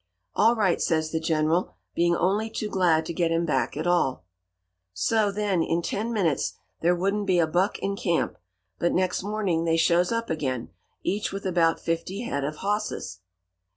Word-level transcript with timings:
"'All 0.35 0.55
right,' 0.55 0.81
says 0.81 1.11
the 1.11 1.19
General, 1.19 1.75
being 1.93 2.15
only 2.15 2.49
too 2.49 2.67
glad 2.69 3.05
to 3.05 3.13
get 3.13 3.29
him 3.31 3.45
back 3.45 3.77
at 3.77 3.85
all. 3.85 4.25
"So, 4.93 5.31
then, 5.31 5.61
in 5.61 5.83
ten 5.83 6.11
minutes 6.11 6.53
there 6.79 6.95
wouldn't 6.95 7.27
be 7.27 7.37
a 7.37 7.45
buck 7.45 7.77
in 7.77 7.95
camp, 7.95 8.39
but 8.79 8.93
next 8.93 9.21
morning 9.21 9.65
they 9.65 9.77
shows 9.77 10.11
up 10.11 10.31
again, 10.31 10.69
each 11.03 11.31
with 11.31 11.45
about 11.45 11.79
fifty 11.79 12.21
head 12.21 12.43
of 12.43 12.55
hosses. 12.65 13.19